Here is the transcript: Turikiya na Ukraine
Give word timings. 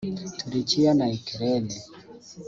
Turikiya 0.39 0.91
na 0.97 1.05
Ukraine 1.17 1.75